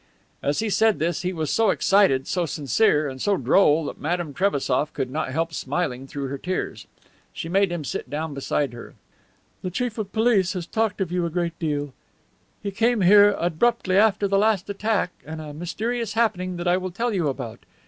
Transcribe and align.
As 0.41 0.61
he 0.61 0.69
said 0.71 0.97
this 0.97 1.21
he 1.21 1.31
was 1.31 1.51
so 1.51 1.69
excited, 1.69 2.25
so 2.25 2.47
sincere 2.47 3.07
and 3.07 3.21
so 3.21 3.37
droll 3.37 3.85
that 3.85 3.99
Madame 4.01 4.33
Trebassof 4.33 4.91
could 4.93 5.11
not 5.11 5.31
help 5.31 5.53
smiling 5.53 6.07
through 6.07 6.25
her 6.29 6.39
tears. 6.39 6.87
She 7.33 7.47
made 7.47 7.71
him 7.71 7.83
sit 7.83 8.09
down 8.09 8.33
beside 8.33 8.73
her. 8.73 8.95
"The 9.61 9.69
Chief 9.69 9.99
of 9.99 10.11
Police 10.11 10.53
has 10.53 10.65
talked 10.65 11.01
of 11.01 11.11
you 11.11 11.27
a 11.27 11.29
great 11.29 11.59
deal. 11.59 11.93
He 12.63 12.71
came 12.71 13.01
here 13.01 13.33
abruptly 13.37 13.95
after 13.95 14.27
the 14.27 14.39
last 14.39 14.71
attack 14.71 15.11
and 15.23 15.39
a 15.39 15.53
mysterious 15.53 16.13
happening 16.13 16.57
that 16.57 16.67
I 16.67 16.77
will 16.77 16.89
tell 16.89 17.13
you 17.13 17.27
about. 17.27 17.59